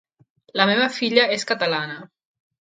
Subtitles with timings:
[0.59, 2.01] La meva filla és catalana.